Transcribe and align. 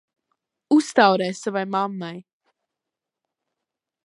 Uztaurē 0.75 1.27
savai 1.41 1.65
mammai! 1.75 2.17